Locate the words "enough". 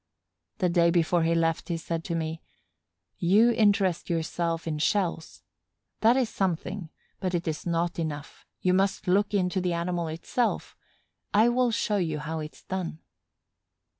7.99-8.47